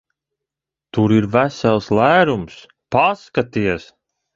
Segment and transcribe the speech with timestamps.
[0.97, 2.59] Tur ir vesels lērums.
[2.97, 3.93] Paskaties!